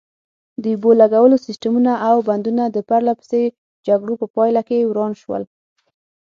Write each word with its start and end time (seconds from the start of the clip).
د 0.61 0.63
اوبو 0.73 0.89
لګولو 1.01 1.37
سیسټمونه 1.45 1.91
او 2.09 2.15
بندونه 2.27 2.63
د 2.69 2.77
پرلپسې 2.89 3.41
جګړو 3.87 4.13
په 4.21 4.27
پایله 4.35 4.61
کې 4.69 4.87
وران 4.89 5.11
شول. 5.21 5.43